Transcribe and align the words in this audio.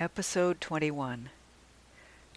Episode 0.00 0.62
21 0.62 1.28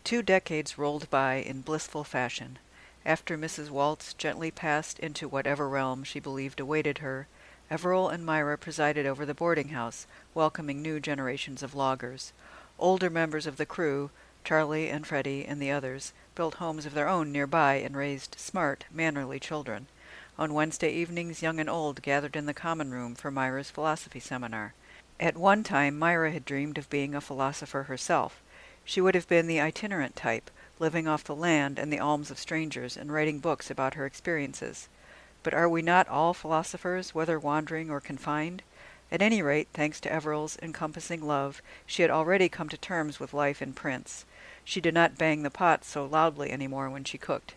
Two 0.03 0.21
decades 0.21 0.77
rolled 0.77 1.09
by 1.09 1.35
in 1.35 1.61
blissful 1.61 2.03
fashion. 2.03 2.59
After 3.05 3.37
Mrs. 3.37 3.69
Waltz 3.69 4.13
gently 4.15 4.51
passed 4.51 4.99
into 4.99 5.29
whatever 5.29 5.69
realm 5.69 6.03
she 6.03 6.19
believed 6.19 6.59
awaited 6.59 6.97
her, 6.97 7.25
Everill 7.71 8.09
and 8.09 8.25
Myra 8.25 8.57
presided 8.57 9.05
over 9.05 9.25
the 9.25 9.33
boarding 9.33 9.69
house, 9.69 10.05
welcoming 10.33 10.81
new 10.81 10.99
generations 10.99 11.63
of 11.63 11.73
loggers. 11.73 12.33
Older 12.79 13.09
members 13.09 13.47
of 13.47 13.55
the 13.55 13.65
crew, 13.65 14.09
Charlie 14.43 14.89
and 14.89 15.07
Freddie 15.07 15.45
and 15.45 15.61
the 15.61 15.71
others, 15.71 16.11
built 16.35 16.55
homes 16.55 16.85
of 16.85 16.93
their 16.93 17.07
own 17.07 17.31
nearby 17.31 17.75
and 17.75 17.95
raised 17.95 18.35
smart, 18.37 18.83
mannerly 18.91 19.39
children. 19.39 19.87
On 20.37 20.53
Wednesday 20.53 20.91
evenings, 20.91 21.41
young 21.41 21.61
and 21.61 21.69
old 21.69 22.01
gathered 22.01 22.35
in 22.35 22.45
the 22.45 22.53
common 22.53 22.91
room 22.91 23.15
for 23.15 23.31
Myra's 23.31 23.71
philosophy 23.71 24.19
seminar. 24.19 24.73
At 25.19 25.37
one 25.37 25.63
time 25.63 25.99
Myra 25.99 26.31
had 26.31 26.43
dreamed 26.43 26.77
of 26.77 26.89
being 26.89 27.13
a 27.13 27.21
philosopher 27.21 27.83
herself. 27.83 28.41
She 28.83 28.99
would 28.99 29.15
have 29.15 29.27
been 29.27 29.47
the 29.47 29.61
itinerant 29.61 30.15
type, 30.15 30.49
living 30.79 31.07
off 31.07 31.23
the 31.23 31.35
land 31.35 31.77
and 31.77 31.93
the 31.93 31.99
alms 31.99 32.31
of 32.31 32.39
strangers, 32.39 32.97
and 32.97 33.13
writing 33.13 33.39
books 33.39 33.69
about 33.69 33.93
her 33.93 34.05
experiences. 34.05 34.89
But 35.43 35.53
are 35.53 35.69
we 35.69 35.81
not 35.81 36.07
all 36.07 36.33
philosophers, 36.33 37.13
whether 37.13 37.39
wandering 37.39 37.91
or 37.91 38.01
confined? 38.01 38.63
At 39.11 39.21
any 39.21 39.43
rate, 39.43 39.67
thanks 39.73 39.99
to 39.99 40.09
Everill's 40.09 40.57
encompassing 40.61 41.21
love, 41.21 41.61
she 41.85 42.01
had 42.01 42.09
already 42.09 42.49
come 42.49 42.67
to 42.69 42.77
terms 42.77 43.19
with 43.19 43.33
life 43.33 43.61
in 43.61 43.73
Prince. 43.73 44.25
She 44.63 44.81
did 44.81 44.95
not 44.95 45.17
bang 45.17 45.43
the 45.43 45.51
pot 45.51 45.85
so 45.85 46.05
loudly 46.05 46.49
any 46.49 46.67
more 46.67 46.89
when 46.89 47.03
she 47.03 47.19
cooked. 47.19 47.53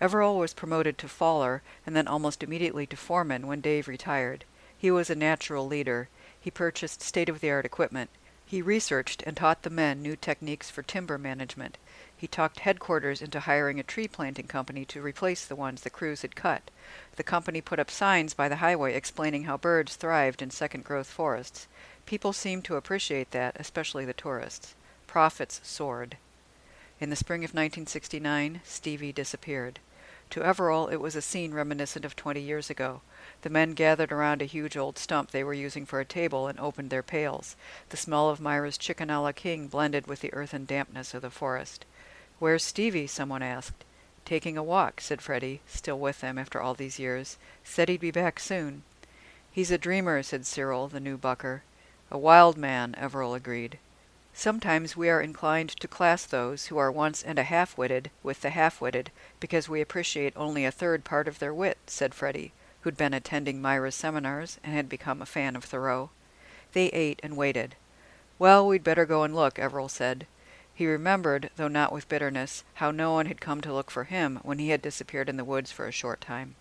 Everill 0.00 0.38
was 0.38 0.54
promoted 0.54 0.96
to 0.98 1.08
faller, 1.08 1.62
and 1.84 1.96
then 1.96 2.06
almost 2.06 2.44
immediately 2.44 2.86
to 2.86 2.96
foreman 2.96 3.46
when 3.48 3.60
Dave 3.60 3.88
retired. 3.88 4.44
He 4.78 4.90
was 4.90 5.10
a 5.10 5.14
natural 5.14 5.66
leader. 5.66 6.08
He 6.44 6.50
purchased 6.50 7.00
state 7.00 7.30
of 7.30 7.40
the 7.40 7.50
art 7.50 7.64
equipment. 7.64 8.10
He 8.44 8.60
researched 8.60 9.22
and 9.22 9.34
taught 9.34 9.62
the 9.62 9.70
men 9.70 10.02
new 10.02 10.14
techniques 10.14 10.68
for 10.68 10.82
timber 10.82 11.16
management. 11.16 11.78
He 12.14 12.26
talked 12.26 12.60
headquarters 12.60 13.22
into 13.22 13.40
hiring 13.40 13.80
a 13.80 13.82
tree 13.82 14.06
planting 14.06 14.46
company 14.46 14.84
to 14.84 15.00
replace 15.00 15.46
the 15.46 15.56
ones 15.56 15.80
the 15.80 15.88
crews 15.88 16.20
had 16.20 16.36
cut. 16.36 16.70
The 17.16 17.22
company 17.22 17.62
put 17.62 17.78
up 17.78 17.90
signs 17.90 18.34
by 18.34 18.50
the 18.50 18.56
highway 18.56 18.92
explaining 18.92 19.44
how 19.44 19.56
birds 19.56 19.96
thrived 19.96 20.42
in 20.42 20.50
second 20.50 20.84
growth 20.84 21.06
forests. 21.06 21.66
People 22.04 22.34
seemed 22.34 22.66
to 22.66 22.76
appreciate 22.76 23.30
that, 23.30 23.56
especially 23.58 24.04
the 24.04 24.12
tourists. 24.12 24.74
Profits 25.06 25.62
soared. 25.64 26.18
In 27.00 27.08
the 27.08 27.16
spring 27.16 27.40
of 27.40 27.54
1969, 27.54 28.60
Stevie 28.64 29.14
disappeared. 29.14 29.80
To 30.30 30.40
Everill, 30.40 30.90
it 30.92 31.00
was 31.00 31.14
a 31.14 31.22
scene 31.22 31.52
reminiscent 31.52 32.04
of 32.04 32.16
twenty 32.16 32.40
years 32.40 32.70
ago. 32.70 33.02
The 33.42 33.50
men 33.50 33.74
gathered 33.74 34.10
around 34.10 34.40
a 34.40 34.46
huge 34.46 34.76
old 34.76 34.98
stump 34.98 35.30
they 35.30 35.44
were 35.44 35.54
using 35.54 35.84
for 35.84 36.00
a 36.00 36.04
table 36.04 36.46
and 36.46 36.58
opened 36.58 36.90
their 36.90 37.02
pails. 37.02 37.56
The 37.90 37.96
smell 37.96 38.30
of 38.30 38.40
Myra's 38.40 38.78
chicken 38.78 39.10
a 39.10 39.20
la 39.20 39.32
king 39.32 39.68
blended 39.68 40.06
with 40.06 40.20
the 40.20 40.32
earthen 40.32 40.64
dampness 40.64 41.14
of 41.14 41.22
the 41.22 41.30
forest. 41.30 41.84
Where's 42.38 42.64
Stevie? 42.64 43.06
someone 43.06 43.42
asked. 43.42 43.84
Taking 44.24 44.56
a 44.56 44.62
walk, 44.62 45.00
said 45.00 45.20
Freddie, 45.20 45.60
still 45.66 45.98
with 45.98 46.20
them 46.20 46.38
after 46.38 46.60
all 46.60 46.74
these 46.74 46.98
years. 46.98 47.36
Said 47.62 47.88
he'd 47.88 48.00
be 48.00 48.10
back 48.10 48.40
soon. 48.40 48.82
He's 49.52 49.70
a 49.70 49.78
dreamer, 49.78 50.22
said 50.22 50.46
Cyril, 50.46 50.88
the 50.88 51.00
new 51.00 51.16
bucker. 51.16 51.62
A 52.10 52.18
wild 52.18 52.56
man, 52.56 52.94
Everill 52.98 53.36
agreed. 53.36 53.78
Sometimes 54.34 54.96
we 54.96 55.08
are 55.08 55.20
inclined 55.20 55.70
to 55.70 55.88
class 55.88 56.26
those 56.26 56.66
who 56.66 56.76
are 56.76 56.92
once 56.92 57.22
and 57.22 57.38
a 57.38 57.44
half 57.44 57.78
witted 57.78 58.10
with 58.22 58.42
the 58.42 58.50
half 58.50 58.80
witted 58.80 59.10
because 59.40 59.68
we 59.68 59.80
appreciate 59.80 60.34
only 60.36 60.64
a 60.64 60.72
third 60.72 61.04
part 61.04 61.28
of 61.28 61.38
their 61.38 61.54
wit, 61.54 61.78
said 61.86 62.14
Freddie 62.14 62.52
who'd 62.84 62.96
been 62.98 63.14
attending 63.14 63.62
Myra's 63.62 63.94
seminars 63.94 64.58
and 64.62 64.74
had 64.74 64.90
become 64.90 65.22
a 65.22 65.26
fan 65.26 65.56
of 65.56 65.64
Thoreau. 65.64 66.10
They 66.74 66.88
ate 66.88 67.18
and 67.22 67.34
waited. 67.34 67.76
Well, 68.38 68.66
we'd 68.66 68.84
better 68.84 69.06
go 69.06 69.22
and 69.22 69.34
look, 69.34 69.58
Everill 69.58 69.88
said. 69.88 70.26
He 70.74 70.86
remembered, 70.86 71.48
though 71.56 71.68
not 71.68 71.92
with 71.92 72.10
bitterness, 72.10 72.62
how 72.74 72.90
no 72.90 73.12
one 73.12 73.24
had 73.24 73.40
come 73.40 73.62
to 73.62 73.72
look 73.72 73.90
for 73.90 74.04
him 74.04 74.38
when 74.42 74.58
he 74.58 74.68
had 74.68 74.82
disappeared 74.82 75.30
in 75.30 75.38
the 75.38 75.44
woods 75.44 75.72
for 75.72 75.86
a 75.86 75.92
short 75.92 76.20
time. 76.20 76.56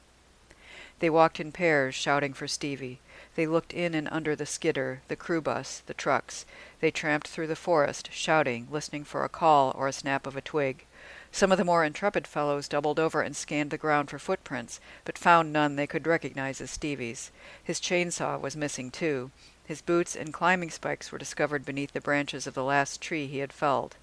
They 1.00 1.10
walked 1.10 1.42
in 1.42 1.52
pairs, 1.52 1.94
shouting 1.94 2.34
for 2.34 2.48
Stevie. 2.48 3.02
They 3.36 3.48
looked 3.48 3.74
in 3.74 3.96
and 3.96 4.08
under 4.12 4.36
the 4.36 4.46
skidder, 4.46 5.02
the 5.08 5.16
crew 5.16 5.42
bus, 5.42 5.82
the 5.88 5.94
trucks. 5.94 6.46
They 6.82 6.92
tramped 6.92 7.28
through 7.28 7.48
the 7.48 7.56
forest, 7.56 8.10
shouting, 8.12 8.68
listening 8.70 9.06
for 9.06 9.24
a 9.24 9.30
call 9.30 9.74
or 9.76 9.88
a 9.88 9.94
snap 9.94 10.28
of 10.28 10.36
a 10.36 10.42
twig. 10.42 10.86
Some 11.32 11.52
of 11.52 11.58
the 11.58 11.66
more 11.66 11.84
intrepid 11.84 12.28
fellows 12.28 12.68
doubled 12.68 13.00
over 13.00 13.24
and 13.24 13.36
scanned 13.36 13.72
the 13.72 13.78
ground 13.78 14.12
for 14.12 14.20
footprints, 14.20 14.80
but 15.04 15.18
found 15.18 15.52
none 15.52 15.76
they 15.76 15.88
could 15.88 16.06
recognize 16.06 16.62
as 16.62 16.70
Stevie's. 16.70 17.32
His 17.64 17.80
chainsaw 17.80 18.40
was 18.40 18.56
missing, 18.56 18.92
too. 18.92 19.32
His 19.66 19.82
boots 19.82 20.16
and 20.16 20.32
climbing 20.32 20.70
spikes 20.70 21.12
were 21.12 21.18
discovered 21.18 21.66
beneath 21.66 21.94
the 21.94 22.02
branches 22.02 22.46
of 22.46 22.54
the 22.54 22.64
last 22.64 23.02
tree 23.02 23.26
he 23.26 23.40
had 23.40 23.52
felled. 23.52 23.96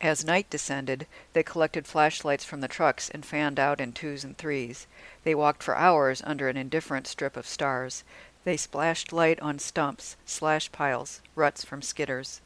As 0.00 0.24
night 0.24 0.50
descended, 0.50 1.06
they 1.32 1.42
collected 1.42 1.86
flashlights 1.86 2.44
from 2.44 2.60
the 2.60 2.68
trucks 2.68 3.08
and 3.08 3.24
fanned 3.24 3.58
out 3.58 3.80
in 3.80 3.92
twos 3.92 4.24
and 4.24 4.36
threes. 4.36 4.86
They 5.24 5.34
walked 5.34 5.62
for 5.62 5.76
hours 5.76 6.20
under 6.24 6.48
an 6.48 6.56
indifferent 6.56 7.06
strip 7.06 7.36
of 7.36 7.46
stars. 7.46 8.04
They 8.46 8.56
splashed 8.56 9.12
light 9.12 9.40
on 9.40 9.58
stumps, 9.58 10.14
slash 10.24 10.70
piles, 10.70 11.20
ruts 11.34 11.64
from 11.64 11.82
skidders. 11.82 12.40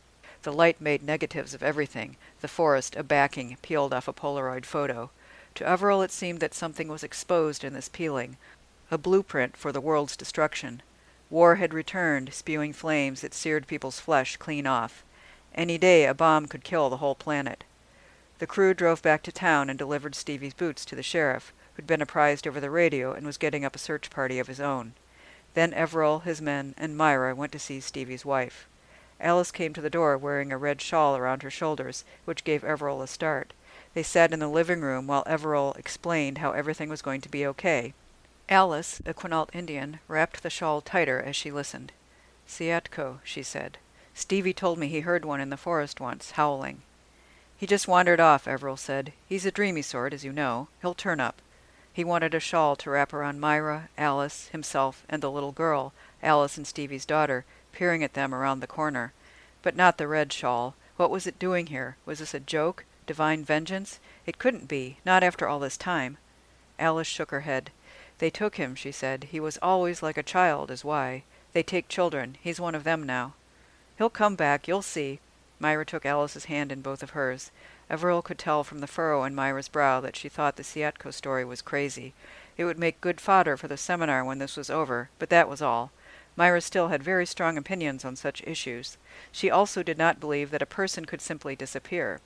The 0.44 0.52
light 0.52 0.80
made 0.80 1.02
negatives 1.02 1.52
of 1.52 1.62
everything, 1.62 2.16
the 2.40 2.48
forest 2.48 2.96
a 2.96 3.02
backing 3.02 3.58
peeled 3.60 3.92
off 3.92 4.08
a 4.08 4.14
Polaroid 4.14 4.64
photo. 4.64 5.10
To 5.56 5.64
Everill 5.64 6.02
it 6.02 6.10
seemed 6.10 6.40
that 6.40 6.54
something 6.54 6.88
was 6.88 7.04
exposed 7.04 7.64
in 7.64 7.74
this 7.74 7.90
peeling, 7.90 8.38
a 8.90 8.96
blueprint 8.96 9.58
for 9.58 9.72
the 9.72 9.80
world's 9.82 10.16
destruction. 10.16 10.80
War 11.28 11.56
had 11.56 11.74
returned, 11.74 12.32
spewing 12.32 12.72
flames 12.72 13.20
that 13.20 13.34
seared 13.34 13.66
people's 13.66 14.00
flesh 14.00 14.38
clean 14.38 14.66
off. 14.66 15.04
Any 15.54 15.76
day 15.76 16.06
a 16.06 16.14
bomb 16.14 16.46
could 16.46 16.64
kill 16.64 16.88
the 16.88 16.96
whole 16.96 17.14
planet. 17.14 17.62
The 18.38 18.46
crew 18.46 18.72
drove 18.72 19.02
back 19.02 19.22
to 19.24 19.32
town 19.32 19.68
and 19.68 19.78
delivered 19.78 20.14
Stevie's 20.14 20.54
boots 20.54 20.86
to 20.86 20.96
the 20.96 21.02
sheriff, 21.02 21.52
who'd 21.74 21.86
been 21.86 22.00
apprised 22.00 22.46
over 22.46 22.58
the 22.58 22.70
radio 22.70 23.12
and 23.12 23.26
was 23.26 23.36
getting 23.36 23.66
up 23.66 23.76
a 23.76 23.78
search 23.78 24.08
party 24.08 24.38
of 24.38 24.46
his 24.46 24.60
own. 24.60 24.94
Then 25.54 25.72
Everill, 25.72 26.22
his 26.22 26.40
men, 26.40 26.74
and 26.78 26.96
Myra 26.96 27.34
went 27.34 27.52
to 27.52 27.58
see 27.58 27.80
Stevie's 27.80 28.24
wife. 28.24 28.66
Alice 29.20 29.50
came 29.50 29.72
to 29.74 29.80
the 29.80 29.90
door 29.90 30.16
wearing 30.16 30.52
a 30.52 30.56
red 30.56 30.80
shawl 30.80 31.16
around 31.16 31.42
her 31.42 31.50
shoulders, 31.50 32.04
which 32.24 32.44
gave 32.44 32.62
Everill 32.62 33.02
a 33.02 33.06
start. 33.06 33.52
They 33.92 34.02
sat 34.02 34.32
in 34.32 34.38
the 34.38 34.48
living 34.48 34.80
room 34.80 35.06
while 35.06 35.24
Everill 35.24 35.76
explained 35.76 36.38
how 36.38 36.52
everything 36.52 36.88
was 36.88 37.02
going 37.02 37.20
to 37.22 37.28
be 37.28 37.44
okay. 37.46 37.92
Alice, 38.48 39.02
a 39.04 39.12
Quinault 39.12 39.50
Indian, 39.52 40.00
wrapped 40.08 40.42
the 40.42 40.50
shawl 40.50 40.80
tighter 40.80 41.20
as 41.20 41.36
she 41.36 41.50
listened. 41.50 41.92
Siatko, 42.48 43.20
she 43.24 43.42
said. 43.42 43.78
Stevie 44.14 44.52
told 44.52 44.78
me 44.78 44.88
he 44.88 45.00
heard 45.00 45.24
one 45.24 45.40
in 45.40 45.50
the 45.50 45.56
forest 45.56 46.00
once, 46.00 46.32
howling. 46.32 46.82
He 47.56 47.66
just 47.66 47.86
wandered 47.86 48.20
off, 48.20 48.46
Everill 48.46 48.78
said. 48.78 49.12
He's 49.28 49.44
a 49.44 49.50
dreamy 49.50 49.82
sort, 49.82 50.12
as 50.12 50.24
you 50.24 50.32
know. 50.32 50.68
He'll 50.80 50.94
turn 50.94 51.20
up. 51.20 51.42
He 51.92 52.04
wanted 52.04 52.34
a 52.34 52.40
shawl 52.40 52.76
to 52.76 52.90
wrap 52.90 53.12
around 53.12 53.40
Myra, 53.40 53.88
Alice, 53.98 54.48
himself, 54.48 55.04
and 55.08 55.22
the 55.22 55.30
little 55.30 55.52
girl, 55.52 55.92
Alice 56.22 56.56
and 56.56 56.66
Stevie's 56.66 57.04
daughter, 57.04 57.44
peering 57.72 58.04
at 58.04 58.14
them 58.14 58.34
around 58.34 58.60
the 58.60 58.66
corner. 58.66 59.12
But 59.62 59.76
not 59.76 59.98
the 59.98 60.08
red 60.08 60.32
shawl. 60.32 60.74
What 60.96 61.10
was 61.10 61.26
it 61.26 61.38
doing 61.38 61.66
here? 61.66 61.96
Was 62.06 62.20
this 62.20 62.34
a 62.34 62.40
joke? 62.40 62.84
Divine 63.06 63.44
vengeance? 63.44 63.98
It 64.26 64.38
couldn't 64.38 64.68
be, 64.68 64.98
not 65.04 65.24
after 65.24 65.48
all 65.48 65.58
this 65.58 65.76
time. 65.76 66.18
Alice 66.78 67.08
shook 67.08 67.30
her 67.30 67.40
head. 67.40 67.70
They 68.18 68.30
took 68.30 68.56
him, 68.56 68.74
she 68.74 68.92
said. 68.92 69.24
He 69.24 69.40
was 69.40 69.58
always 69.60 70.02
like 70.02 70.16
a 70.16 70.22
child, 70.22 70.70
is 70.70 70.84
why. 70.84 71.24
They 71.52 71.62
take 71.62 71.88
children. 71.88 72.36
He's 72.40 72.60
one 72.60 72.74
of 72.74 72.84
them 72.84 73.02
now. 73.02 73.34
He'll 73.98 74.10
come 74.10 74.36
back, 74.36 74.68
you'll 74.68 74.82
see. 74.82 75.20
Myra 75.58 75.84
took 75.84 76.06
Alice's 76.06 76.44
hand 76.46 76.70
in 76.70 76.80
both 76.82 77.02
of 77.02 77.10
hers. 77.10 77.50
Everill 77.90 78.22
could 78.22 78.38
tell 78.38 78.62
from 78.62 78.78
the 78.78 78.86
furrow 78.86 79.24
in 79.24 79.34
Myra's 79.34 79.68
brow 79.68 80.00
that 80.00 80.14
she 80.14 80.28
thought 80.28 80.54
the 80.54 80.62
Siatko 80.62 81.12
story 81.12 81.44
was 81.44 81.60
crazy. 81.60 82.14
It 82.56 82.64
would 82.64 82.78
make 82.78 83.00
good 83.00 83.20
fodder 83.20 83.56
for 83.56 83.66
the 83.66 83.76
seminar 83.76 84.24
when 84.24 84.38
this 84.38 84.56
was 84.56 84.70
over, 84.70 85.10
but 85.18 85.28
that 85.30 85.48
was 85.48 85.60
all. 85.60 85.90
Myra 86.36 86.60
still 86.60 86.88
had 86.88 87.02
very 87.02 87.26
strong 87.26 87.58
opinions 87.58 88.04
on 88.04 88.14
such 88.14 88.46
issues. 88.46 88.96
She 89.32 89.50
also 89.50 89.82
did 89.82 89.98
not 89.98 90.20
believe 90.20 90.50
that 90.52 90.62
a 90.62 90.66
person 90.66 91.04
could 91.04 91.20
simply 91.20 91.56
disappear. 91.56 92.20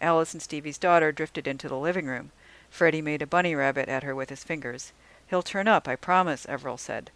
Alice 0.00 0.32
and 0.32 0.42
Stevie's 0.42 0.78
daughter 0.78 1.12
drifted 1.12 1.46
into 1.46 1.68
the 1.68 1.76
living 1.76 2.06
room. 2.06 2.32
Freddie 2.70 3.02
made 3.02 3.20
a 3.20 3.26
bunny 3.26 3.54
rabbit 3.54 3.88
at 3.88 4.02
her 4.02 4.14
with 4.14 4.30
his 4.30 4.42
fingers. 4.42 4.92
He'll 5.28 5.42
turn 5.42 5.68
up, 5.68 5.86
I 5.86 5.96
promise, 5.96 6.46
Everill 6.46 6.78
said. 6.78 7.10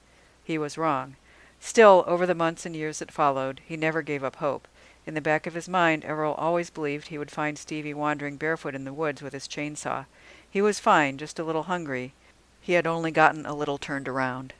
He 0.45 0.59
was 0.59 0.79
wrong. 0.79 1.17
Still, 1.59 2.05
over 2.07 2.27
the 2.27 2.35
months 2.35 2.65
and 2.65 2.77
years 2.77 3.01
that 3.01 3.11
followed, 3.11 3.61
he 3.65 3.77
never 3.77 4.03
gave 4.03 4.23
up 4.23 4.37
hope. 4.37 4.69
In 5.09 5.15
the 5.15 5.23
back 5.23 5.47
of 5.47 5.55
his 5.55 5.71
mind, 5.71 6.05
Everill 6.05 6.35
always 6.37 6.69
believed 6.69 7.09
he 7.09 7.17
would 7.17 7.31
find 7.31 7.57
Stevie 7.57 7.95
wandering 7.95 8.37
barefoot 8.37 8.75
in 8.75 8.85
the 8.85 8.93
woods 8.93 9.23
with 9.23 9.33
his 9.33 9.49
chainsaw. 9.49 10.05
He 10.51 10.61
was 10.61 10.81
fine, 10.81 11.17
just 11.17 11.39
a 11.39 11.45
little 11.45 11.63
hungry. 11.63 12.13
He 12.61 12.75
had 12.75 12.87
only 12.87 13.11
gotten 13.11 13.47
a 13.47 13.55
little 13.55 13.79
turned 13.79 14.07
around. 14.07 14.53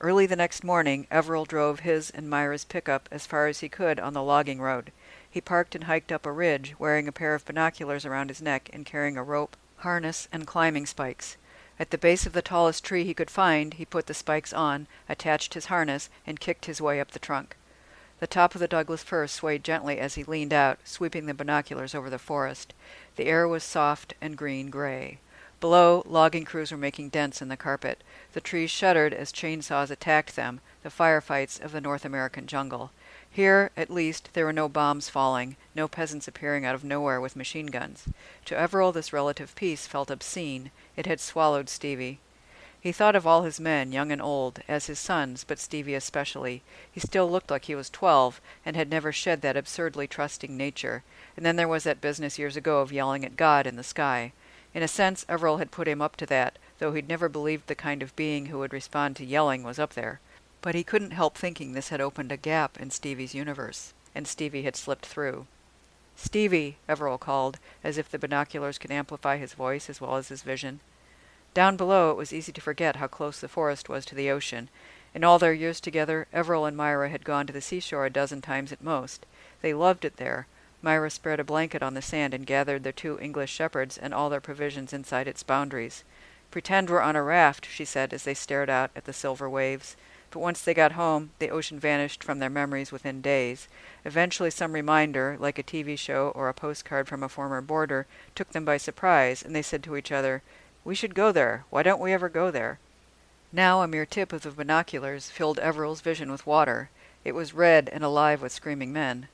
Early 0.00 0.24
the 0.24 0.36
next 0.36 0.62
morning, 0.62 1.08
Everill 1.10 1.46
drove 1.48 1.80
his 1.80 2.10
and 2.10 2.30
Myra's 2.30 2.64
pickup 2.64 3.08
as 3.10 3.26
far 3.26 3.48
as 3.48 3.58
he 3.58 3.68
could 3.68 3.98
on 3.98 4.12
the 4.12 4.22
logging 4.22 4.60
road. 4.60 4.92
He 5.28 5.40
parked 5.40 5.74
and 5.74 5.82
hiked 5.82 6.12
up 6.12 6.26
a 6.26 6.30
ridge, 6.30 6.76
wearing 6.78 7.08
a 7.08 7.10
pair 7.10 7.34
of 7.34 7.44
binoculars 7.44 8.06
around 8.06 8.28
his 8.28 8.40
neck 8.40 8.70
and 8.72 8.86
carrying 8.86 9.16
a 9.16 9.24
rope, 9.24 9.56
harness, 9.78 10.28
and 10.30 10.46
climbing 10.46 10.86
spikes. 10.86 11.36
At 11.80 11.90
the 11.90 11.98
base 11.98 12.24
of 12.24 12.34
the 12.34 12.40
tallest 12.40 12.84
tree 12.84 13.02
he 13.02 13.14
could 13.14 13.32
find, 13.32 13.74
he 13.74 13.84
put 13.84 14.06
the 14.06 14.14
spikes 14.14 14.52
on, 14.52 14.86
attached 15.08 15.54
his 15.54 15.66
harness, 15.66 16.08
and 16.24 16.38
kicked 16.38 16.66
his 16.66 16.80
way 16.80 17.00
up 17.00 17.10
the 17.10 17.18
trunk. 17.18 17.56
The 18.18 18.26
top 18.26 18.54
of 18.54 18.60
the 18.60 18.68
Douglas 18.68 19.02
fir 19.02 19.26
swayed 19.26 19.62
gently 19.62 19.98
as 19.98 20.14
he 20.14 20.24
leaned 20.24 20.52
out, 20.52 20.78
sweeping 20.84 21.26
the 21.26 21.34
binoculars 21.34 21.94
over 21.94 22.08
the 22.08 22.18
forest. 22.18 22.72
The 23.16 23.26
air 23.26 23.46
was 23.46 23.62
soft 23.62 24.14
and 24.20 24.36
green 24.36 24.70
gray. 24.70 25.18
Below, 25.60 26.02
logging 26.06 26.44
crews 26.44 26.70
were 26.70 26.78
making 26.78 27.10
dents 27.10 27.40
in 27.40 27.48
the 27.48 27.56
carpet. 27.56 28.02
The 28.32 28.40
trees 28.40 28.70
shuddered 28.70 29.14
as 29.14 29.32
chainsaws 29.32 29.90
attacked 29.90 30.36
them, 30.36 30.60
the 30.82 30.90
firefights 30.90 31.60
of 31.60 31.72
the 31.72 31.80
North 31.80 32.04
American 32.04 32.46
jungle. 32.46 32.90
Here, 33.30 33.70
at 33.76 33.90
least, 33.90 34.30
there 34.32 34.44
were 34.44 34.52
no 34.52 34.68
bombs 34.68 35.08
falling, 35.08 35.56
no 35.74 35.88
peasants 35.88 36.28
appearing 36.28 36.64
out 36.64 36.74
of 36.74 36.84
nowhere 36.84 37.20
with 37.20 37.36
machine 37.36 37.66
guns. 37.66 38.04
To 38.46 38.54
Everill 38.54 38.92
this 38.92 39.12
relative 39.12 39.54
peace 39.54 39.86
felt 39.86 40.10
obscene. 40.10 40.70
It 40.96 41.06
had 41.06 41.20
swallowed 41.20 41.68
Stevie. 41.68 42.20
He 42.80 42.92
thought 42.92 43.16
of 43.16 43.26
all 43.26 43.42
his 43.42 43.58
men, 43.58 43.90
young 43.90 44.12
and 44.12 44.22
old, 44.22 44.60
as 44.68 44.86
his 44.86 44.98
sons, 44.98 45.44
but 45.44 45.58
Stevie 45.58 45.94
especially. 45.94 46.62
He 46.92 47.00
still 47.00 47.28
looked 47.30 47.50
like 47.50 47.64
he 47.64 47.74
was 47.74 47.90
twelve, 47.90 48.40
and 48.64 48.76
had 48.76 48.90
never 48.90 49.12
shed 49.12 49.42
that 49.42 49.56
absurdly 49.56 50.06
trusting 50.06 50.56
nature. 50.56 51.02
And 51.36 51.44
then 51.44 51.56
there 51.56 51.66
was 51.66 51.84
that 51.84 52.00
business 52.00 52.38
years 52.38 52.56
ago 52.56 52.80
of 52.80 52.92
yelling 52.92 53.24
at 53.24 53.36
God 53.36 53.66
in 53.66 53.76
the 53.76 53.82
sky. 53.82 54.32
In 54.74 54.82
a 54.82 54.88
sense, 54.88 55.24
Everill 55.28 55.58
had 55.58 55.70
put 55.70 55.88
him 55.88 56.02
up 56.02 56.16
to 56.16 56.26
that, 56.26 56.58
though 56.78 56.92
he'd 56.92 57.08
never 57.08 57.28
believed 57.28 57.66
the 57.66 57.74
kind 57.74 58.02
of 58.02 58.14
being 58.14 58.46
who 58.46 58.58
would 58.58 58.74
respond 58.74 59.16
to 59.16 59.24
yelling 59.24 59.62
was 59.62 59.78
up 59.78 59.94
there. 59.94 60.20
But 60.60 60.74
he 60.74 60.84
couldn't 60.84 61.12
help 61.12 61.36
thinking 61.36 61.72
this 61.72 61.88
had 61.88 62.00
opened 62.00 62.30
a 62.30 62.36
gap 62.36 62.78
in 62.78 62.90
Stevie's 62.90 63.34
universe, 63.34 63.94
and 64.14 64.28
Stevie 64.28 64.62
had 64.62 64.76
slipped 64.76 65.06
through. 65.06 65.46
Stevie, 66.14 66.76
Everill 66.88 67.18
called, 67.18 67.58
as 67.82 67.98
if 67.98 68.10
the 68.10 68.18
binoculars 68.18 68.78
could 68.78 68.90
amplify 68.90 69.38
his 69.38 69.54
voice 69.54 69.88
as 69.88 70.00
well 70.00 70.16
as 70.16 70.28
his 70.28 70.42
vision. 70.42 70.80
Down 71.56 71.78
below 71.78 72.10
it 72.10 72.18
was 72.18 72.34
easy 72.34 72.52
to 72.52 72.60
forget 72.60 72.96
how 72.96 73.06
close 73.06 73.40
the 73.40 73.48
forest 73.48 73.88
was 73.88 74.04
to 74.04 74.14
the 74.14 74.30
ocean. 74.30 74.68
In 75.14 75.24
all 75.24 75.38
their 75.38 75.54
years 75.54 75.80
together, 75.80 76.26
Everill 76.30 76.68
and 76.68 76.76
Myra 76.76 77.08
had 77.08 77.24
gone 77.24 77.46
to 77.46 77.52
the 77.54 77.62
seashore 77.62 78.04
a 78.04 78.10
dozen 78.10 78.42
times 78.42 78.72
at 78.72 78.84
most. 78.84 79.24
They 79.62 79.72
loved 79.72 80.04
it 80.04 80.18
there. 80.18 80.48
Myra 80.82 81.10
spread 81.10 81.40
a 81.40 81.44
blanket 81.44 81.82
on 81.82 81.94
the 81.94 82.02
sand 82.02 82.34
and 82.34 82.44
gathered 82.44 82.84
their 82.84 82.92
two 82.92 83.18
English 83.20 83.50
shepherds 83.50 83.96
and 83.96 84.12
all 84.12 84.28
their 84.28 84.38
provisions 84.38 84.92
inside 84.92 85.26
its 85.26 85.42
boundaries. 85.42 86.04
Pretend 86.50 86.90
we're 86.90 87.00
on 87.00 87.16
a 87.16 87.22
raft, 87.22 87.66
she 87.70 87.86
said 87.86 88.12
as 88.12 88.24
they 88.24 88.34
stared 88.34 88.68
out 88.68 88.90
at 88.94 89.06
the 89.06 89.14
silver 89.14 89.48
waves. 89.48 89.96
But 90.30 90.40
once 90.40 90.60
they 90.60 90.74
got 90.74 90.92
home, 90.92 91.30
the 91.38 91.48
ocean 91.48 91.80
vanished 91.80 92.22
from 92.22 92.38
their 92.38 92.50
memories 92.50 92.92
within 92.92 93.22
days. 93.22 93.66
Eventually, 94.04 94.50
some 94.50 94.74
reminder, 94.74 95.38
like 95.40 95.58
a 95.58 95.62
TV 95.62 95.98
show 95.98 96.32
or 96.34 96.50
a 96.50 96.54
postcard 96.54 97.08
from 97.08 97.22
a 97.22 97.30
former 97.30 97.62
boarder, 97.62 98.06
took 98.34 98.50
them 98.50 98.66
by 98.66 98.76
surprise, 98.76 99.42
and 99.42 99.56
they 99.56 99.62
said 99.62 99.82
to 99.84 99.96
each 99.96 100.12
other, 100.12 100.42
we 100.86 100.94
should 100.94 101.16
go 101.16 101.32
there. 101.32 101.64
Why 101.68 101.82
don't 101.82 102.00
we 102.00 102.12
ever 102.12 102.28
go 102.28 102.52
there? 102.52 102.78
Now 103.52 103.82
a 103.82 103.88
mere 103.88 104.06
tip 104.06 104.32
of 104.32 104.42
the 104.42 104.52
binoculars 104.52 105.30
filled 105.30 105.58
Everill's 105.58 106.00
vision 106.00 106.30
with 106.30 106.46
water. 106.46 106.90
It 107.24 107.34
was 107.34 107.52
red 107.52 107.90
and 107.92 108.04
alive 108.04 108.40
with 108.40 108.52
screaming 108.52 108.92
men. 108.92 109.26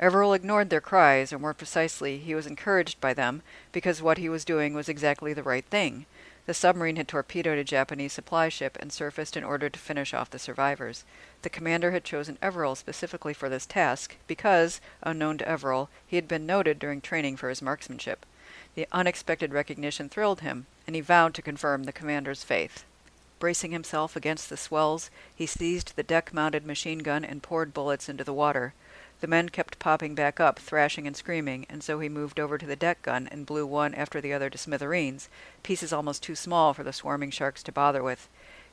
Everill 0.00 0.34
ignored 0.34 0.70
their 0.70 0.80
cries, 0.80 1.32
or 1.32 1.38
more 1.38 1.54
precisely, 1.54 2.18
he 2.18 2.34
was 2.34 2.48
encouraged 2.48 3.00
by 3.00 3.14
them, 3.14 3.42
because 3.70 4.02
what 4.02 4.18
he 4.18 4.28
was 4.28 4.44
doing 4.44 4.74
was 4.74 4.88
exactly 4.88 5.32
the 5.32 5.42
right 5.44 5.64
thing. 5.66 6.06
The 6.46 6.54
submarine 6.54 6.96
had 6.96 7.06
torpedoed 7.06 7.58
a 7.58 7.64
Japanese 7.64 8.12
supply 8.12 8.48
ship 8.48 8.76
and 8.80 8.92
surfaced 8.92 9.36
in 9.36 9.44
order 9.44 9.68
to 9.68 9.78
finish 9.78 10.12
off 10.12 10.30
the 10.30 10.38
survivors. 10.40 11.04
The 11.42 11.50
commander 11.50 11.92
had 11.92 12.02
chosen 12.02 12.38
Everill 12.42 12.76
specifically 12.76 13.34
for 13.34 13.48
this 13.48 13.66
task 13.66 14.16
because, 14.26 14.80
unknown 15.02 15.38
to 15.38 15.48
Everill, 15.48 15.90
he 16.04 16.16
had 16.16 16.26
been 16.26 16.44
noted 16.44 16.80
during 16.80 17.00
training 17.00 17.36
for 17.36 17.50
his 17.50 17.62
marksmanship. 17.62 18.26
The 18.74 18.88
unexpected 18.90 19.52
recognition 19.52 20.08
thrilled 20.08 20.40
him, 20.40 20.66
and 20.88 20.96
he 20.96 21.02
vowed 21.02 21.34
to 21.34 21.42
confirm 21.42 21.84
the 21.84 21.92
commander's 21.92 22.42
faith. 22.42 22.86
Bracing 23.38 23.72
himself 23.72 24.16
against 24.16 24.48
the 24.48 24.56
swells, 24.56 25.10
he 25.34 25.44
seized 25.44 25.94
the 25.94 26.02
deck 26.02 26.32
mounted 26.32 26.64
machine 26.64 27.00
gun 27.00 27.26
and 27.26 27.42
poured 27.42 27.74
bullets 27.74 28.08
into 28.08 28.24
the 28.24 28.32
water. 28.32 28.72
The 29.20 29.26
men 29.26 29.50
kept 29.50 29.78
popping 29.78 30.14
back 30.14 30.40
up, 30.40 30.58
thrashing 30.58 31.06
and 31.06 31.14
screaming, 31.14 31.66
and 31.68 31.84
so 31.84 32.00
he 32.00 32.08
moved 32.08 32.40
over 32.40 32.56
to 32.56 32.64
the 32.64 32.74
deck 32.74 33.02
gun 33.02 33.28
and 33.30 33.44
blew 33.44 33.66
one 33.66 33.94
after 33.94 34.18
the 34.18 34.32
other 34.32 34.48
to 34.48 34.56
smithereens, 34.56 35.28
pieces 35.62 35.92
almost 35.92 36.22
too 36.22 36.34
small 36.34 36.72
for 36.72 36.84
the 36.84 36.94
swarming 36.94 37.30
sharks 37.30 37.62
to 37.64 37.72
bother 37.72 38.02
with. 38.02 38.26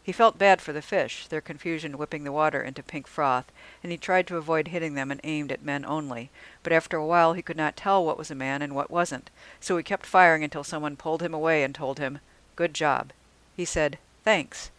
He 0.05 0.11
felt 0.11 0.37
bad 0.37 0.61
for 0.61 0.71
the 0.71 0.83
fish, 0.83 1.25
their 1.25 1.41
confusion 1.41 1.97
whipping 1.97 2.25
the 2.25 2.31
water 2.31 2.61
into 2.61 2.83
pink 2.83 3.07
froth, 3.07 3.51
and 3.81 3.91
he 3.91 3.97
tried 3.97 4.27
to 4.27 4.37
avoid 4.37 4.67
hitting 4.67 4.93
them 4.93 5.09
and 5.09 5.19
aimed 5.23 5.51
at 5.51 5.63
men 5.63 5.83
only. 5.83 6.29
But 6.61 6.73
after 6.73 6.95
a 6.95 7.05
while 7.05 7.33
he 7.33 7.41
could 7.41 7.57
not 7.57 7.75
tell 7.75 8.05
what 8.05 8.19
was 8.19 8.29
a 8.29 8.35
man 8.35 8.61
and 8.61 8.75
what 8.75 8.91
wasn't, 8.91 9.31
so 9.59 9.75
he 9.77 9.81
kept 9.81 10.05
firing 10.05 10.43
until 10.43 10.63
someone 10.63 10.95
pulled 10.95 11.23
him 11.23 11.33
away 11.33 11.63
and 11.63 11.73
told 11.73 11.97
him, 11.97 12.19
Good 12.55 12.75
job. 12.75 13.13
He 13.55 13.65
said, 13.65 13.97
Thanks. 14.23 14.69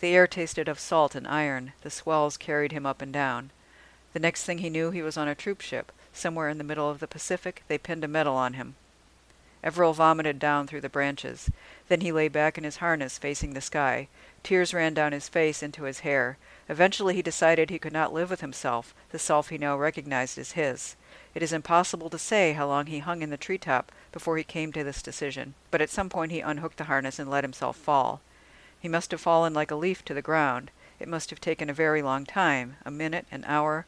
The 0.00 0.14
air 0.14 0.26
tasted 0.26 0.66
of 0.66 0.80
salt 0.80 1.14
and 1.14 1.28
iron. 1.28 1.74
The 1.82 1.90
swells 1.90 2.38
carried 2.38 2.72
him 2.72 2.86
up 2.86 3.02
and 3.02 3.12
down. 3.12 3.50
The 4.14 4.18
next 4.18 4.46
thing 4.46 4.58
he 4.58 4.70
knew, 4.70 4.92
he 4.92 5.02
was 5.02 5.18
on 5.18 5.28
a 5.28 5.34
troop 5.34 5.60
ship. 5.60 5.92
Somewhere 6.14 6.48
in 6.48 6.56
the 6.56 6.64
middle 6.64 6.88
of 6.88 7.00
the 7.00 7.06
Pacific, 7.06 7.64
they 7.68 7.76
pinned 7.76 8.02
a 8.02 8.08
medal 8.08 8.34
on 8.34 8.54
him. 8.54 8.76
Everill 9.62 9.94
vomited 9.94 10.38
down 10.38 10.66
through 10.66 10.80
the 10.80 10.88
branches. 10.88 11.50
Then 11.88 12.00
he 12.00 12.12
lay 12.12 12.28
back 12.28 12.56
in 12.56 12.64
his 12.64 12.76
harness, 12.76 13.18
facing 13.18 13.52
the 13.52 13.60
sky. 13.60 14.08
Tears 14.42 14.72
ran 14.72 14.94
down 14.94 15.12
his 15.12 15.28
face 15.28 15.62
into 15.62 15.82
his 15.82 16.00
hair. 16.00 16.38
Eventually 16.68 17.14
he 17.14 17.22
decided 17.22 17.68
he 17.68 17.78
could 17.78 17.92
not 17.92 18.12
live 18.12 18.30
with 18.30 18.40
himself, 18.40 18.94
the 19.10 19.18
self 19.18 19.48
he 19.48 19.58
now 19.58 19.76
recognized 19.76 20.38
as 20.38 20.52
his. 20.52 20.96
It 21.34 21.42
is 21.42 21.52
impossible 21.52 22.08
to 22.10 22.18
say 22.18 22.54
how 22.54 22.66
long 22.66 22.86
he 22.86 23.00
hung 23.00 23.22
in 23.22 23.30
the 23.30 23.36
tree 23.36 23.58
top 23.58 23.92
before 24.12 24.36
he 24.36 24.44
came 24.44 24.72
to 24.72 24.82
this 24.82 25.02
decision, 25.02 25.54
but 25.70 25.80
at 25.80 25.90
some 25.90 26.08
point 26.08 26.32
he 26.32 26.40
unhooked 26.40 26.78
the 26.78 26.84
harness 26.84 27.18
and 27.18 27.28
let 27.28 27.44
himself 27.44 27.76
fall. 27.76 28.20
He 28.80 28.88
must 28.88 29.10
have 29.10 29.20
fallen 29.20 29.52
like 29.52 29.70
a 29.70 29.76
leaf 29.76 30.04
to 30.06 30.14
the 30.14 30.22
ground. 30.22 30.70
It 30.98 31.08
must 31.08 31.30
have 31.30 31.40
taken 31.40 31.68
a 31.68 31.74
very 31.74 32.02
long 32.02 32.24
time, 32.24 32.76
a 32.84 32.90
minute, 32.90 33.26
an 33.30 33.44
hour, 33.46 33.84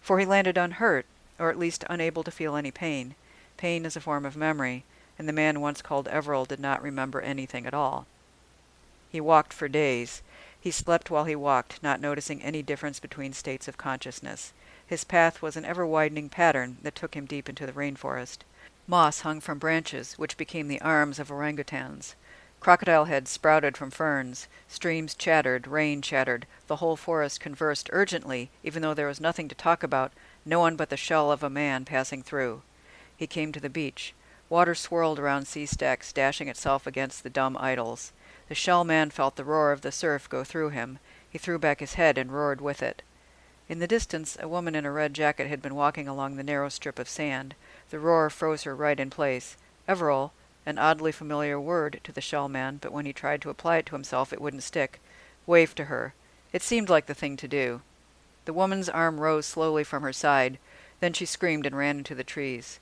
for 0.00 0.18
he 0.18 0.26
landed 0.26 0.58
unhurt, 0.58 1.06
or 1.38 1.48
at 1.48 1.58
least 1.58 1.84
unable 1.88 2.24
to 2.24 2.30
feel 2.30 2.56
any 2.56 2.70
pain. 2.70 3.14
Pain 3.56 3.86
is 3.86 3.96
a 3.96 4.00
form 4.00 4.26
of 4.26 4.36
memory, 4.36 4.84
and 5.22 5.28
the 5.28 5.32
man 5.32 5.60
once 5.60 5.80
called 5.80 6.08
Everill 6.08 6.48
did 6.48 6.58
not 6.58 6.82
remember 6.82 7.20
anything 7.20 7.64
at 7.64 7.72
all. 7.72 8.06
He 9.08 9.20
walked 9.20 9.52
for 9.52 9.68
days. 9.68 10.20
He 10.60 10.72
slept 10.72 11.12
while 11.12 11.26
he 11.26 11.36
walked, 11.36 11.80
not 11.80 12.00
noticing 12.00 12.42
any 12.42 12.60
difference 12.60 12.98
between 12.98 13.32
states 13.32 13.68
of 13.68 13.76
consciousness. 13.76 14.52
His 14.84 15.04
path 15.04 15.40
was 15.40 15.56
an 15.56 15.64
ever 15.64 15.86
widening 15.86 16.28
pattern 16.28 16.78
that 16.82 16.96
took 16.96 17.14
him 17.14 17.26
deep 17.26 17.48
into 17.48 17.66
the 17.66 17.72
rainforest. 17.72 18.38
Moss 18.88 19.20
hung 19.20 19.40
from 19.40 19.60
branches, 19.60 20.14
which 20.14 20.36
became 20.36 20.66
the 20.66 20.80
arms 20.80 21.20
of 21.20 21.30
orangutans. 21.30 22.16
Crocodile 22.58 23.04
heads 23.04 23.30
sprouted 23.30 23.76
from 23.76 23.92
ferns. 23.92 24.48
Streams 24.66 25.14
chattered, 25.14 25.68
rain 25.68 26.02
chattered. 26.02 26.48
The 26.66 26.82
whole 26.82 26.96
forest 26.96 27.38
conversed 27.38 27.88
urgently, 27.92 28.50
even 28.64 28.82
though 28.82 28.94
there 28.94 29.06
was 29.06 29.20
nothing 29.20 29.46
to 29.46 29.54
talk 29.54 29.84
about, 29.84 30.10
no 30.44 30.58
one 30.58 30.74
but 30.74 30.90
the 30.90 30.96
shell 30.96 31.30
of 31.30 31.44
a 31.44 31.48
man 31.48 31.84
passing 31.84 32.24
through. 32.24 32.62
He 33.16 33.28
came 33.28 33.52
to 33.52 33.60
the 33.60 33.70
beach. 33.70 34.14
Water 34.52 34.74
swirled 34.74 35.18
around 35.18 35.46
sea 35.46 35.64
stacks, 35.64 36.12
dashing 36.12 36.46
itself 36.46 36.86
against 36.86 37.22
the 37.22 37.30
dumb 37.30 37.56
idols. 37.58 38.12
The 38.50 38.54
shell 38.54 38.84
man 38.84 39.08
felt 39.08 39.36
the 39.36 39.46
roar 39.46 39.72
of 39.72 39.80
the 39.80 39.90
surf 39.90 40.28
go 40.28 40.44
through 40.44 40.68
him. 40.68 40.98
He 41.30 41.38
threw 41.38 41.58
back 41.58 41.80
his 41.80 41.94
head 41.94 42.18
and 42.18 42.30
roared 42.30 42.60
with 42.60 42.82
it. 42.82 43.00
In 43.70 43.78
the 43.78 43.86
distance, 43.86 44.36
a 44.38 44.46
woman 44.46 44.74
in 44.74 44.84
a 44.84 44.92
red 44.92 45.14
jacket 45.14 45.46
had 45.46 45.62
been 45.62 45.74
walking 45.74 46.06
along 46.06 46.36
the 46.36 46.42
narrow 46.42 46.68
strip 46.68 46.98
of 46.98 47.08
sand. 47.08 47.54
The 47.88 47.98
roar 47.98 48.28
froze 48.28 48.64
her 48.64 48.76
right 48.76 49.00
in 49.00 49.08
place. 49.08 49.56
Everill, 49.88 50.32
an 50.66 50.76
oddly 50.76 51.12
familiar 51.12 51.58
word 51.58 52.00
to 52.04 52.12
the 52.12 52.20
shell 52.20 52.46
man, 52.46 52.76
but 52.76 52.92
when 52.92 53.06
he 53.06 53.14
tried 53.14 53.40
to 53.40 53.48
apply 53.48 53.78
it 53.78 53.86
to 53.86 53.94
himself 53.94 54.34
it 54.34 54.40
wouldn't 54.42 54.64
stick, 54.64 55.00
waved 55.46 55.78
to 55.78 55.84
her. 55.84 56.12
It 56.52 56.60
seemed 56.60 56.90
like 56.90 57.06
the 57.06 57.14
thing 57.14 57.38
to 57.38 57.48
do. 57.48 57.80
The 58.44 58.52
woman's 58.52 58.90
arm 58.90 59.18
rose 59.18 59.46
slowly 59.46 59.82
from 59.82 60.02
her 60.02 60.12
side. 60.12 60.58
Then 61.00 61.14
she 61.14 61.24
screamed 61.24 61.64
and 61.64 61.74
ran 61.74 61.96
into 61.96 62.14
the 62.14 62.22
trees. 62.22 62.80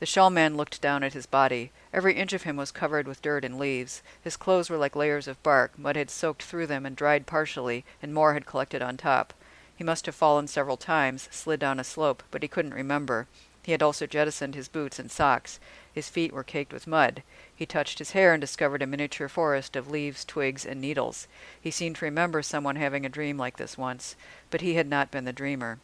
The 0.00 0.06
shell 0.06 0.30
man 0.30 0.56
looked 0.56 0.80
down 0.80 1.02
at 1.02 1.12
his 1.12 1.26
body. 1.26 1.72
Every 1.92 2.14
inch 2.14 2.32
of 2.32 2.44
him 2.44 2.56
was 2.56 2.70
covered 2.70 3.08
with 3.08 3.20
dirt 3.20 3.44
and 3.44 3.58
leaves. 3.58 4.00
His 4.22 4.36
clothes 4.36 4.70
were 4.70 4.76
like 4.76 4.94
layers 4.94 5.26
of 5.26 5.42
bark. 5.42 5.76
Mud 5.76 5.96
had 5.96 6.08
soaked 6.08 6.44
through 6.44 6.68
them 6.68 6.86
and 6.86 6.94
dried 6.94 7.26
partially, 7.26 7.84
and 8.00 8.14
more 8.14 8.34
had 8.34 8.46
collected 8.46 8.80
on 8.80 8.96
top. 8.96 9.34
He 9.74 9.82
must 9.82 10.06
have 10.06 10.14
fallen 10.14 10.46
several 10.46 10.76
times, 10.76 11.28
slid 11.32 11.58
down 11.58 11.80
a 11.80 11.84
slope, 11.84 12.22
but 12.30 12.42
he 12.42 12.48
couldn't 12.48 12.74
remember. 12.74 13.26
He 13.64 13.72
had 13.72 13.82
also 13.82 14.06
jettisoned 14.06 14.54
his 14.54 14.68
boots 14.68 14.98
and 14.98 15.10
socks. 15.10 15.58
His 15.92 16.08
feet 16.08 16.32
were 16.32 16.44
caked 16.44 16.72
with 16.72 16.86
mud. 16.86 17.22
He 17.54 17.66
touched 17.66 17.98
his 17.98 18.12
hair 18.12 18.32
and 18.32 18.40
discovered 18.40 18.82
a 18.82 18.86
miniature 18.86 19.28
forest 19.28 19.74
of 19.74 19.90
leaves, 19.90 20.24
twigs, 20.24 20.64
and 20.64 20.80
needles. 20.80 21.26
He 21.60 21.70
seemed 21.70 21.96
to 21.96 22.04
remember 22.04 22.40
someone 22.40 22.76
having 22.76 23.04
a 23.04 23.10
dream 23.10 23.36
like 23.36 23.56
this 23.56 23.76
once, 23.76 24.14
but 24.50 24.60
he 24.60 24.74
had 24.74 24.86
not 24.86 25.10
been 25.10 25.24
the 25.24 25.32
dreamer. 25.32 25.80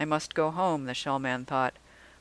I 0.00 0.04
must 0.04 0.34
go 0.34 0.50
home, 0.50 0.86
the 0.86 0.94
shell 0.94 1.18
man 1.20 1.44
thought. 1.44 1.74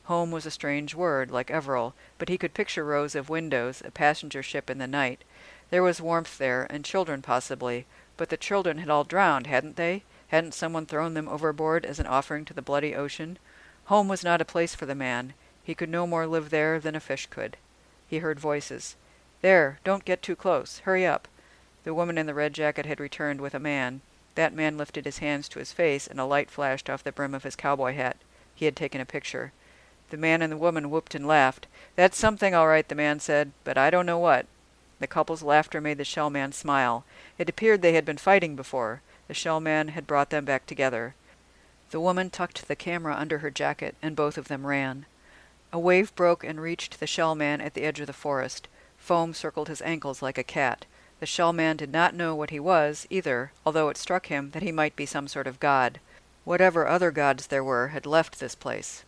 Home 0.05 0.31
was 0.31 0.45
a 0.45 0.51
strange 0.51 0.95
word, 0.95 1.29
like 1.29 1.51
Everill, 1.51 1.93
but 2.17 2.27
he 2.27 2.37
could 2.37 2.53
picture 2.53 2.83
rows 2.83 3.13
of 3.13 3.29
windows, 3.29 3.81
a 3.85 3.91
passenger 3.91 4.41
ship 4.41 4.69
in 4.69 4.79
the 4.79 4.87
night. 4.87 5.23
There 5.69 5.83
was 5.83 6.01
warmth 6.01 6.37
there, 6.37 6.65
and 6.69 6.83
children 6.83 7.21
possibly, 7.21 7.85
but 8.17 8.29
the 8.29 8.37
children 8.37 8.79
had 8.79 8.89
all 8.89 9.03
drowned, 9.03 9.47
hadn't 9.47 9.75
they? 9.75 10.03
Hadn't 10.29 10.53
someone 10.53 10.85
thrown 10.85 11.13
them 11.13 11.29
overboard 11.29 11.85
as 11.85 11.99
an 11.99 12.07
offering 12.07 12.45
to 12.45 12.53
the 12.53 12.61
bloody 12.61 12.95
ocean? 12.95 13.37
Home 13.85 14.07
was 14.07 14.23
not 14.23 14.41
a 14.41 14.45
place 14.45 14.73
for 14.73 14.85
the 14.85 14.95
man. 14.95 15.33
He 15.63 15.75
could 15.75 15.89
no 15.89 16.07
more 16.07 16.25
live 16.25 16.49
there 16.49 16.79
than 16.79 16.95
a 16.95 16.99
fish 16.99 17.27
could. 17.27 17.57
He 18.07 18.19
heard 18.19 18.39
voices. 18.39 18.95
There, 19.41 19.79
don't 19.83 20.05
get 20.05 20.21
too 20.21 20.35
close. 20.35 20.79
Hurry 20.79 21.05
up. 21.05 21.27
The 21.83 21.93
woman 21.93 22.17
in 22.17 22.25
the 22.25 22.33
red 22.33 22.53
jacket 22.53 22.85
had 22.85 22.99
returned 22.99 23.41
with 23.41 23.53
a 23.53 23.59
man. 23.59 24.01
That 24.35 24.53
man 24.53 24.77
lifted 24.77 25.05
his 25.05 25.17
hands 25.17 25.49
to 25.49 25.59
his 25.59 25.73
face, 25.73 26.07
and 26.07 26.19
a 26.19 26.25
light 26.25 26.49
flashed 26.49 26.89
off 26.89 27.03
the 27.03 27.11
brim 27.11 27.35
of 27.35 27.43
his 27.43 27.55
cowboy 27.55 27.93
hat. 27.93 28.17
He 28.55 28.65
had 28.65 28.75
taken 28.75 29.01
a 29.01 29.05
picture. 29.05 29.51
The 30.11 30.17
man 30.17 30.41
and 30.41 30.51
the 30.51 30.57
woman 30.57 30.89
whooped 30.89 31.15
and 31.15 31.25
laughed. 31.25 31.67
That's 31.95 32.17
something, 32.17 32.53
all 32.53 32.67
right, 32.67 32.85
the 32.85 32.95
man 32.95 33.21
said, 33.21 33.53
but 33.63 33.77
I 33.77 33.89
don't 33.89 34.05
know 34.05 34.19
what. 34.19 34.45
The 34.99 35.07
couple's 35.07 35.41
laughter 35.41 35.79
made 35.79 35.97
the 35.97 36.03
shell 36.03 36.29
man 36.29 36.51
smile. 36.51 37.05
It 37.37 37.47
appeared 37.47 37.81
they 37.81 37.93
had 37.93 38.03
been 38.03 38.17
fighting 38.17 38.57
before. 38.57 39.01
The 39.29 39.33
shell 39.33 39.61
man 39.61 39.87
had 39.87 40.05
brought 40.05 40.29
them 40.29 40.43
back 40.43 40.65
together. 40.65 41.15
The 41.91 42.01
woman 42.01 42.29
tucked 42.29 42.67
the 42.67 42.75
camera 42.75 43.15
under 43.15 43.37
her 43.37 43.49
jacket, 43.49 43.95
and 44.01 44.13
both 44.13 44.37
of 44.37 44.49
them 44.49 44.67
ran. 44.67 45.05
A 45.71 45.79
wave 45.79 46.13
broke 46.13 46.43
and 46.43 46.59
reached 46.59 46.99
the 46.99 47.07
shell 47.07 47.33
man 47.33 47.61
at 47.61 47.73
the 47.73 47.83
edge 47.83 48.01
of 48.01 48.07
the 48.07 48.11
forest. 48.11 48.67
Foam 48.97 49.33
circled 49.33 49.69
his 49.69 49.81
ankles 49.81 50.21
like 50.21 50.37
a 50.37 50.43
cat. 50.43 50.85
The 51.21 51.25
shell 51.25 51.53
man 51.53 51.77
did 51.77 51.93
not 51.93 52.13
know 52.13 52.35
what 52.35 52.49
he 52.49 52.59
was, 52.59 53.07
either, 53.09 53.53
although 53.65 53.87
it 53.87 53.95
struck 53.95 54.25
him 54.25 54.51
that 54.51 54.61
he 54.61 54.73
might 54.73 54.97
be 54.97 55.05
some 55.05 55.29
sort 55.29 55.47
of 55.47 55.61
god. 55.61 56.01
Whatever 56.43 56.85
other 56.85 57.11
gods 57.11 57.47
there 57.47 57.63
were 57.63 57.87
had 57.87 58.05
left 58.05 58.41
this 58.41 58.55
place. 58.55 59.05